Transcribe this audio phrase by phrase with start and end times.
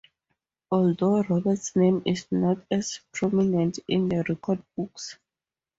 [0.71, 5.19] Although Robert's name is not as prominent in the record books.